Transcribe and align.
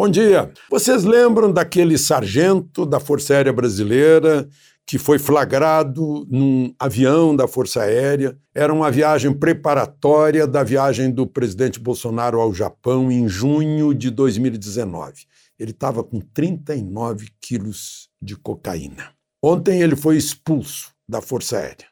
Bom 0.00 0.08
dia. 0.08 0.50
Vocês 0.70 1.04
lembram 1.04 1.52
daquele 1.52 1.98
sargento 1.98 2.86
da 2.86 2.98
Força 2.98 3.34
Aérea 3.34 3.52
Brasileira 3.52 4.48
que 4.86 4.96
foi 4.96 5.18
flagrado 5.18 6.26
num 6.30 6.74
avião 6.78 7.36
da 7.36 7.46
Força 7.46 7.82
Aérea? 7.82 8.34
Era 8.54 8.72
uma 8.72 8.90
viagem 8.90 9.30
preparatória 9.30 10.46
da 10.46 10.64
viagem 10.64 11.10
do 11.10 11.26
presidente 11.26 11.78
Bolsonaro 11.78 12.40
ao 12.40 12.54
Japão 12.54 13.12
em 13.12 13.28
junho 13.28 13.92
de 13.92 14.10
2019. 14.10 15.26
Ele 15.58 15.72
estava 15.72 16.02
com 16.02 16.18
39 16.18 17.28
quilos 17.38 18.08
de 18.22 18.36
cocaína. 18.36 19.10
Ontem 19.42 19.82
ele 19.82 19.96
foi 19.96 20.16
expulso 20.16 20.94
da 21.06 21.20
Força 21.20 21.58
Aérea. 21.58 21.88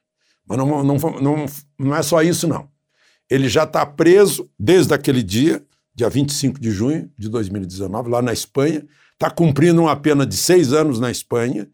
Mas 0.48 0.56
não, 0.56 0.82
não, 0.82 0.96
não, 0.96 1.46
não 1.78 1.94
é 1.94 2.02
só 2.02 2.22
isso, 2.22 2.48
não. 2.48 2.70
Ele 3.28 3.50
já 3.50 3.64
está 3.64 3.84
preso 3.84 4.50
desde 4.58 4.94
aquele 4.94 5.22
dia 5.22 5.62
dia 5.98 6.08
25 6.08 6.60
de 6.60 6.70
junho 6.70 7.10
de 7.18 7.28
2019, 7.28 8.08
lá 8.08 8.22
na 8.22 8.32
Espanha. 8.32 8.86
Está 9.14 9.28
cumprindo 9.28 9.82
uma 9.82 9.96
pena 9.96 10.24
de 10.24 10.36
seis 10.36 10.72
anos 10.72 11.00
na 11.00 11.10
Espanha. 11.10 11.68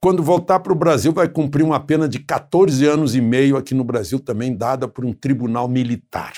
Quando 0.00 0.22
voltar 0.22 0.60
para 0.60 0.72
o 0.72 0.76
Brasil, 0.76 1.12
vai 1.12 1.28
cumprir 1.28 1.64
uma 1.64 1.80
pena 1.80 2.08
de 2.08 2.20
14 2.20 2.86
anos 2.86 3.16
e 3.16 3.20
meio 3.20 3.56
aqui 3.56 3.74
no 3.74 3.82
Brasil, 3.82 4.20
também 4.20 4.56
dada 4.56 4.86
por 4.86 5.04
um 5.04 5.12
tribunal 5.12 5.66
militar. 5.66 6.34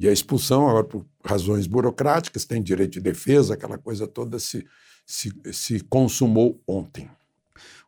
E 0.00 0.08
a 0.08 0.12
expulsão, 0.12 0.68
agora 0.68 0.82
por 0.82 1.06
razões 1.24 1.68
burocráticas, 1.68 2.44
tem 2.44 2.60
direito 2.60 2.94
de 2.94 3.00
defesa, 3.00 3.54
aquela 3.54 3.78
coisa 3.78 4.04
toda 4.04 4.40
se, 4.40 4.66
se, 5.06 5.32
se 5.52 5.78
consumou 5.78 6.60
ontem. 6.66 7.08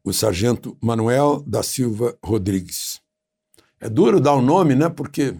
O 0.05 0.13
sargento 0.13 0.77
Manuel 0.81 1.43
da 1.45 1.65
Silva 1.65 2.17
Rodrigues. 2.23 3.01
É 3.81 3.89
duro 3.89 4.21
dar 4.21 4.35
o 4.35 4.39
um 4.39 4.43
nome, 4.43 4.77
né? 4.77 4.89
Porque 4.89 5.35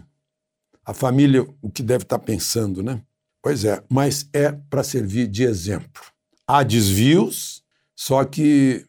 a 0.85 0.93
família, 0.93 1.45
o 1.61 1.69
que 1.69 1.81
deve 1.81 2.03
estar 2.03 2.19
pensando, 2.19 2.83
né? 2.83 3.01
Pois 3.41 3.65
é, 3.65 3.83
mas 3.89 4.29
é 4.33 4.51
para 4.51 4.83
servir 4.83 5.27
de 5.27 5.43
exemplo. 5.43 6.01
Há 6.47 6.63
desvios, 6.63 7.63
só 7.95 8.23
que 8.23 8.85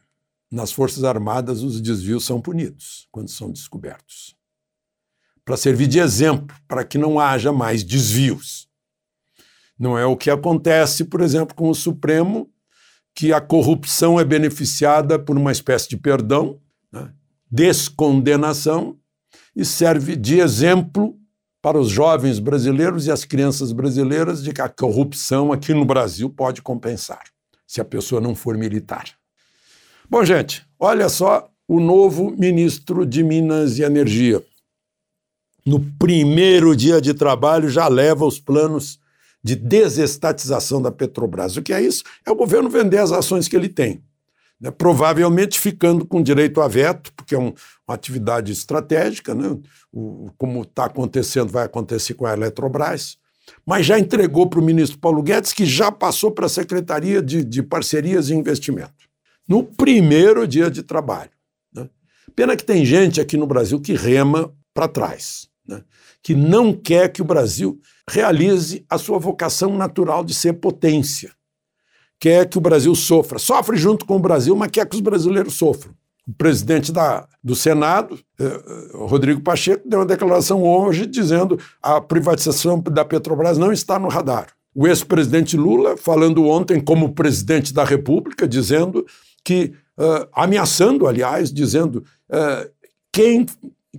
nas 0.50 0.72
Forças 0.72 1.03
Armadas 1.05 1.62
os 1.62 1.81
desvios 1.81 2.25
são 2.25 2.41
punidos 2.41 3.09
quando 3.11 3.28
são 3.28 3.50
descobertos. 3.50 4.37
Para 5.45 5.56
servir 5.56 5.89
de 5.89 5.98
exemplo, 5.98 6.56
para 6.67 6.84
que 6.84 6.97
não 6.97 7.19
haja 7.19 7.53
mais 7.53 7.83
desvios. 7.83 8.69
Não 9.78 9.98
é 9.98 10.06
o 10.06 10.17
que 10.17 10.31
acontece, 10.31 11.05
por 11.05 11.20
exemplo, 11.20 11.55
com 11.55 11.69
o 11.69 11.75
Supremo, 11.75 12.50
que 13.15 13.33
a 13.33 13.41
corrupção 13.41 14.19
é 14.19 14.25
beneficiada 14.25 15.19
por 15.19 15.37
uma 15.37 15.53
espécie 15.53 15.89
de 15.89 15.97
perdão, 15.97 16.61
né? 16.92 17.12
descondenação, 17.50 18.98
e 19.55 19.65
serve 19.65 20.17
de 20.17 20.41
exemplo 20.41 21.19
para 21.65 21.79
os 21.79 21.89
jovens 21.89 22.39
brasileiros 22.39 23.07
e 23.07 23.11
as 23.11 23.25
crianças 23.25 23.73
brasileiras 23.73 24.43
de 24.43 24.53
que 24.53 24.61
a 24.61 24.69
corrupção 24.69 25.51
aqui 25.51 25.73
no 25.73 25.87
Brasil 25.87 26.29
pode 26.29 26.61
compensar, 26.61 27.23
se 27.67 27.81
a 27.81 27.84
pessoa 27.87 28.21
não 28.21 28.34
for 28.34 28.59
militar. 28.59 29.06
Bom, 30.11 30.23
gente, 30.27 30.62
olha 30.79 31.09
só 31.09 31.48
o 31.67 31.81
novo 31.81 32.31
ministro 32.33 33.06
de 33.06 33.23
Minas 33.23 33.79
e 33.79 33.83
Energia. 33.83 34.45
No 35.65 35.81
primeiro 35.98 36.77
dia 36.77 37.01
de 37.01 37.15
trabalho 37.15 37.71
já 37.71 37.89
leva 37.89 38.27
os 38.27 38.39
planos 38.39 39.01
de 39.43 39.56
desestatização 39.56 40.83
da 40.83 40.93
Petrobras. 40.93 41.56
O 41.56 41.62
que 41.62 41.73
é 41.73 41.81
isso? 41.81 42.05
É 42.27 42.31
o 42.31 42.37
governo 42.37 42.69
vender 42.69 42.99
as 42.99 43.11
ações 43.11 43.49
que 43.49 43.56
ele 43.56 43.71
tem 43.71 44.03
né, 44.60 44.70
provavelmente 44.70 45.58
ficando 45.58 46.06
com 46.06 46.22
direito 46.22 46.60
a 46.60 46.69
veto, 46.69 47.12
porque 47.14 47.34
é 47.34 47.38
um, 47.38 47.52
uma 47.86 47.94
atividade 47.94 48.52
estratégica, 48.52 49.34
né, 49.34 49.58
o, 49.92 50.30
como 50.38 50.62
está 50.62 50.86
acontecendo, 50.86 51.50
vai 51.50 51.64
acontecer 51.64 52.14
com 52.14 52.27
a 52.27 52.33
Eletrobras, 52.33 53.19
mas 53.66 53.84
já 53.84 53.98
entregou 53.98 54.48
para 54.48 54.60
o 54.60 54.64
ministro 54.64 54.98
Paulo 54.98 55.22
Guedes, 55.22 55.52
que 55.52 55.66
já 55.66 55.92
passou 55.92 56.30
para 56.30 56.47
a 56.47 56.48
Secretaria 56.48 57.20
de, 57.20 57.44
de 57.44 57.62
Parcerias 57.62 58.30
e 58.30 58.34
Investimento, 58.34 59.08
no 59.47 59.62
primeiro 59.62 60.47
dia 60.48 60.70
de 60.70 60.82
trabalho. 60.82 61.30
Né. 61.72 61.88
Pena 62.34 62.56
que 62.56 62.64
tem 62.64 62.84
gente 62.84 63.20
aqui 63.20 63.36
no 63.36 63.47
Brasil 63.47 63.80
que 63.80 63.92
rema 63.92 64.53
para 64.72 64.88
trás, 64.88 65.48
né, 65.66 65.82
que 66.22 66.34
não 66.34 66.72
quer 66.72 67.12
que 67.12 67.20
o 67.20 67.25
Brasil 67.25 67.78
realize 68.09 68.84
a 68.88 68.98
sua 68.98 69.19
vocação 69.19 69.76
natural 69.76 70.25
de 70.25 70.34
ser 70.34 70.54
potência 70.54 71.32
quer 72.25 72.49
que 72.49 72.57
o 72.57 72.61
Brasil 72.61 72.95
sofra. 72.95 73.39
Sofre 73.39 73.77
junto 73.77 74.07
com 74.07 74.17
o 74.17 74.19
Brasil, 74.19 74.57
mas 74.57 74.71
quer 74.71 74.89
que 74.89 74.97
os 74.97 75.03
brasileiros 75.03 75.59
sofram. 75.59 75.93
O 76.27 76.33
presidente 76.33 76.91
da, 76.91 77.29
do 77.43 77.55
Senado, 77.55 78.19
eh, 78.41 78.45
eh 78.45 78.97
Rodrigo 78.97 79.43
Pacheco, 79.43 79.87
deu 79.87 79.99
uma 79.99 80.07
declaração 80.07 80.62
hoje 80.62 81.05
dizendo 81.05 81.59
a 81.83 82.01
privatização 82.01 82.81
da 82.81 83.05
Petrobras 83.05 83.59
não 83.59 83.71
está 83.71 83.99
no 83.99 84.09
radar. 84.09 84.47
O 84.75 84.89
ex-presidente 84.89 85.55
Lula, 85.55 85.99
falando 85.99 86.47
ontem 86.47 86.81
como 86.81 87.12
presidente 87.12 87.75
da 87.75 87.85
República, 87.85 88.49
dizendo 88.49 89.05
que, 89.45 89.75
uh, 89.99 90.27
ameaçando, 90.33 91.06
aliás, 91.06 91.53
dizendo 91.53 92.03
uh, 92.31 92.71
quem, 93.12 93.45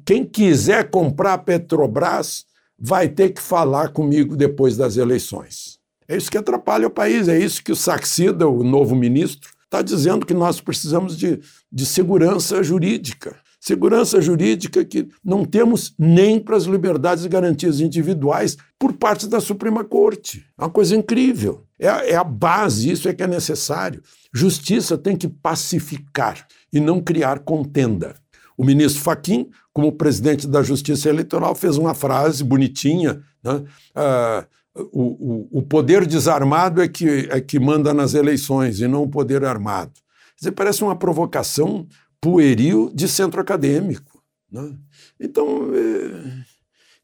quem 0.04 0.26
quiser 0.26 0.90
comprar 0.90 1.34
a 1.34 1.38
Petrobras 1.38 2.44
vai 2.78 3.08
ter 3.08 3.30
que 3.34 3.42
falar 3.42 3.90
comigo 3.90 4.36
depois 4.36 4.76
das 4.76 4.98
eleições. 4.98 5.75
É 6.08 6.16
isso 6.16 6.30
que 6.30 6.38
atrapalha 6.38 6.88
o 6.88 6.92
país, 6.92 7.28
é 7.28 7.38
isso 7.38 7.64
que 7.64 7.72
o 7.72 7.76
Saxida, 7.76 8.48
o 8.48 8.64
novo 8.64 8.96
ministro, 8.96 9.50
está 9.64 9.82
dizendo 9.82 10.26
que 10.26 10.34
nós 10.34 10.62
precisamos 10.62 11.18
de, 11.18 11.40
de 11.72 11.86
segurança 11.86 12.64
jurídica. 12.64 13.36
Segurança 13.60 14.22
jurídica 14.22 14.86
que 14.86 15.08
não 15.24 15.44
temos 15.44 15.96
nem 15.98 16.40
para 16.40 16.56
as 16.56 16.66
liberdades 16.66 17.26
e 17.26 17.30
garantias 17.30 17.80
individuais 17.80 18.56
por 18.78 18.94
parte 18.94 19.28
da 19.28 19.40
Suprema 19.40 19.84
Corte. 19.84 20.46
É 20.58 20.64
uma 20.64 20.70
coisa 20.70 20.96
incrível. 20.96 21.66
É, 21.80 22.12
é 22.12 22.16
a 22.16 22.24
base, 22.24 22.92
isso 22.92 23.10
é 23.10 23.14
que 23.14 23.24
é 23.24 23.28
necessário. 23.28 24.04
Justiça 24.32 24.98
tem 24.98 25.18
que 25.18 25.28
pacificar 25.28 26.46
e 26.72 26.80
não 26.80 27.02
criar 27.02 27.40
contenda. 27.40 28.16
O 28.56 28.64
ministro 28.64 29.02
Faquim, 29.02 29.50
como 29.74 29.92
presidente 29.92 30.48
da 30.48 30.62
Justiça 30.62 31.10
Eleitoral, 31.10 31.56
fez 31.56 31.76
uma 31.76 31.94
frase 31.94 32.44
bonitinha, 32.44 33.24
né? 33.44 33.64
Uh, 33.96 34.46
o, 34.76 35.60
o, 35.60 35.62
poder 35.62 36.06
desarmado 36.06 36.82
é 36.82 36.88
que, 36.88 37.08
é 37.32 37.40
que 37.40 37.60
manda 37.60 37.94
nas 37.94 38.14
eleições 38.14 38.80
e 38.82 38.88
não 38.88 39.04
o 39.04 39.10
poder 39.10 39.46
armado. 39.46 39.94
Dizer, 40.38 40.52
parece 40.52 40.84
uma 40.84 40.96
provocação 40.96 41.88
pueril 42.20 42.92
de 42.94 43.08
centro 43.08 43.40
acadêmico. 43.40 44.22
Né? 44.52 44.76
Então, 45.20 45.70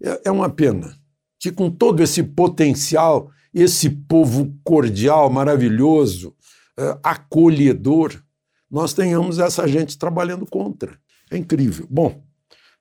é, 0.02 0.10
é, 0.10 0.22
é 0.26 0.32
uma 0.32 0.50
pena 0.50 0.98
que, 1.40 1.50
com 1.52 1.72
todo 1.72 2.04
esse 2.04 2.22
potencial, 2.22 3.32
esse 3.54 3.90
povo 3.90 4.54
cordial, 4.64 5.30
maravilhoso, 5.30 6.36
é, 6.78 6.98
acolhedor, 7.02 8.22
nós 8.70 8.94
tenhamos 8.94 9.40
essa 9.40 9.66
gente 9.68 9.98
trabalhando 9.98 10.46
contra. 10.46 10.98
É 11.30 11.38
incrível. 11.38 11.88
Bom, 11.90 12.22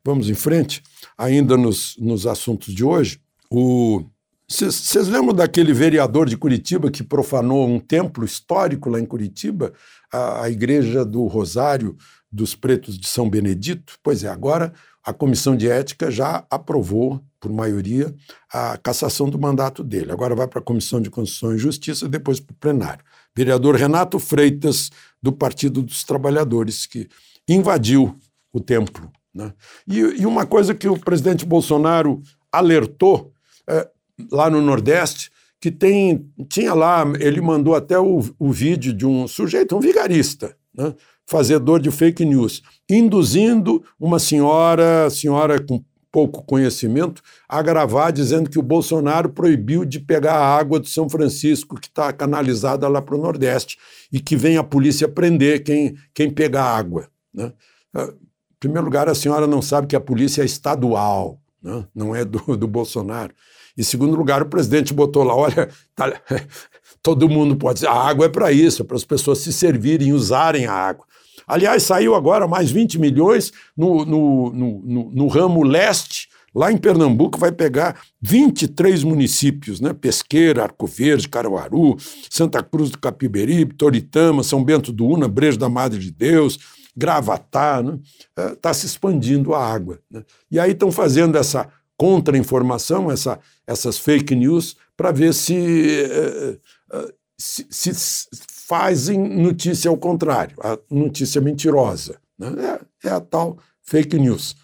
vamos 0.05 0.29
em 0.29 0.35
frente. 0.35 0.83
Ainda 1.17 1.57
nos, 1.57 1.97
nos 1.99 2.27
assuntos 2.27 2.75
de 2.75 2.85
hoje, 2.85 3.21
o 3.49 4.05
vocês 4.51 5.07
lembram 5.07 5.33
daquele 5.33 5.73
vereador 5.73 6.29
de 6.29 6.37
Curitiba 6.37 6.91
que 6.91 7.05
profanou 7.05 7.69
um 7.69 7.79
templo 7.79 8.25
histórico 8.25 8.91
lá 8.91 8.99
em 8.99 9.07
Curitiba, 9.07 9.73
a, 10.13 10.43
a 10.43 10.51
Igreja 10.51 11.05
do 11.05 11.25
Rosário 11.27 11.97
dos 12.33 12.57
Pretos 12.57 12.99
de 12.99 13.07
São 13.07 13.31
Benedito? 13.31 13.95
Pois 14.03 14.25
é, 14.25 14.29
agora 14.29 14.73
a 15.05 15.13
Comissão 15.13 15.57
de 15.57 15.69
Ética 15.69 16.11
já 16.11 16.45
aprovou, 16.51 17.23
por 17.39 17.53
maioria, 17.53 18.13
a 18.53 18.77
cassação 18.77 19.31
do 19.31 19.39
mandato 19.39 19.85
dele. 19.85 20.11
Agora 20.11 20.35
vai 20.35 20.49
para 20.49 20.59
a 20.59 20.65
Comissão 20.65 21.01
de 21.01 21.09
Constituição 21.11 21.55
e 21.55 21.59
Justiça, 21.59 22.09
depois 22.09 22.41
para 22.41 22.53
o 22.53 22.57
plenário. 22.57 23.05
Vereador 23.35 23.77
Renato 23.77 24.19
Freitas, 24.19 24.91
do 25.23 25.33
Partido 25.33 25.81
dos 25.81 26.03
Trabalhadores, 26.03 26.87
que 26.87 27.09
invadiu 27.49 28.19
o 28.53 28.61
templo. 28.61 29.11
Né? 29.33 29.55
E, 29.87 29.99
e 29.99 30.27
uma 30.27 30.45
coisa 30.45 30.75
que 30.75 30.89
o 30.89 30.99
presidente 30.99 31.47
Bolsonaro 31.47 32.21
alertou. 32.53 33.33
É, 33.69 33.89
lá 34.31 34.51
no 34.51 34.61
Nordeste, 34.61 35.31
que 35.61 35.71
tem, 35.71 36.27
tinha 36.49 36.73
lá, 36.73 37.05
ele 37.21 37.41
mandou 37.41 37.75
até 37.75 37.99
o, 37.99 38.21
o 38.39 38.51
vídeo 38.51 38.93
de 38.93 39.07
um 39.07 39.29
sujeito, 39.29 39.77
um 39.77 39.81
vigarista, 39.81 40.57
né, 40.75 40.95
fazedor 41.27 41.81
de 41.81 41.91
fake 41.91 42.25
news, 42.25 42.63
induzindo 42.89 43.85
uma 43.99 44.19
senhora, 44.19 45.11
senhora 45.11 45.63
com 45.63 45.85
pouco 46.11 46.43
conhecimento, 46.43 47.23
a 47.49 47.63
gravar 47.63 48.11
dizendo 48.11 48.51
que 48.51 48.59
o 48.59 48.63
Bolsonaro 48.63 49.29
proibiu 49.31 49.85
de 49.85 50.01
pegar 50.01 50.35
a 50.35 50.59
água 50.59 50.81
do 50.81 50.89
São 50.89 51.09
Francisco, 51.09 51.79
que 51.79 51.89
está 51.89 52.13
canalizada 52.13 52.89
lá 52.89 53.01
para 53.01 53.15
o 53.15 53.21
Nordeste, 53.21 53.79
e 54.13 54.19
que 54.19 54.37
vem 54.37 54.57
a 54.57 54.65
polícia 54.65 55.09
prender 55.09 55.63
quem, 55.63 55.97
quem 56.13 56.31
pegar 56.31 56.65
água. 56.65 57.09
Né? 57.33 57.53
Ah, 57.95 58.13
em 58.13 58.59
primeiro 58.59 58.85
lugar, 58.85 59.09
a 59.09 59.15
senhora 59.15 59.47
não 59.47 59.63
sabe 59.63 59.87
que 59.87 59.97
a 59.97 60.01
polícia 60.01 60.43
é 60.43 60.45
estadual, 60.45 61.41
né? 61.63 61.87
não 61.95 62.15
é 62.15 62.25
do, 62.25 62.57
do 62.57 62.67
Bolsonaro. 62.67 63.33
Em 63.77 63.83
segundo 63.83 64.17
lugar, 64.17 64.43
o 64.43 64.47
presidente 64.47 64.93
botou 64.93 65.23
lá: 65.23 65.35
olha, 65.35 65.69
tá, 65.95 66.13
todo 67.03 67.29
mundo 67.29 67.57
pode 67.57 67.87
a 67.87 67.93
água 67.93 68.27
é 68.27 68.29
para 68.29 68.53
isso, 68.53 68.83
é 68.83 68.85
para 68.85 68.97
as 68.97 69.05
pessoas 69.05 69.39
se 69.39 69.53
servirem, 69.53 70.13
usarem 70.13 70.67
a 70.67 70.73
água. 70.73 71.05
Aliás, 71.47 71.83
saiu 71.83 72.15
agora 72.15 72.47
mais 72.47 72.71
20 72.71 72.99
milhões 72.99 73.53
no, 73.77 74.05
no, 74.05 74.53
no, 74.53 75.11
no, 75.13 75.27
ramo 75.27 75.65
leste, 75.65 76.29
Lá 76.55 76.73
em 76.73 76.77
Pernambuco 76.77 77.39
vai 77.39 77.53
pegar 77.53 78.01
23 78.21 79.05
municípios, 79.05 79.81
né? 79.81 79.93
Pesqueira, 79.93 80.65
Arco 80.65 80.85
Verde, 80.85 81.29
Caruaru, 81.29 81.97
Santa 82.29 82.61
Cruz 82.61 82.91
do 82.91 82.99
Capiberibe, 82.99 83.75
Toritama, 83.75 84.43
São 84.43 84.65
Bento 84.65 84.93
do 84.93 85.07
Una, 85.07 85.29
Brejo 85.29 85.59
da 85.59 85.69
Madre 85.69 86.01
de 86.01 86.11
Deus, 86.11 86.59
Gravatá, 86.97 87.81
está 87.81 87.83
né? 87.83 87.99
é, 88.37 88.55
tá 88.57 88.75
se 88.75 88.85
expandindo 88.85 89.55
a 89.55 89.65
água. 89.65 90.01
Né? 90.11 90.25
E 90.51 90.59
aí 90.59 90.73
estão 90.73 90.91
fazendo 90.91 91.39
essa 91.39 91.69
contra-informação, 92.01 93.11
essa, 93.11 93.39
essas 93.67 93.99
fake 93.99 94.35
news, 94.35 94.75
para 94.97 95.13
ver 95.13 95.35
se, 95.35 95.55
é, 95.55 96.57
é, 96.95 97.15
se, 97.37 97.67
se, 97.71 97.93
fazem 98.67 99.19
notícia 99.19 99.91
ao 99.91 99.99
contrário, 99.99 100.57
a 100.63 100.79
notícia 100.91 101.43
mentirosa. 101.43 102.19
Né? 102.39 102.81
É, 103.05 103.09
é 103.09 103.11
a 103.11 103.21
tal 103.21 103.59
fake 103.83 104.19
news. 104.19 104.57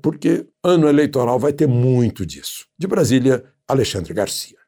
porque 0.00 0.46
ano 0.62 0.88
eleitoral 0.88 1.40
vai 1.40 1.52
ter 1.52 1.66
muito 1.66 2.24
disso. 2.24 2.66
De 2.78 2.86
Brasília, 2.86 3.42
Alexandre 3.66 4.14
Garcia. 4.14 4.59